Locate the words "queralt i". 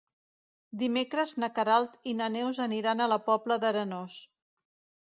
1.59-2.17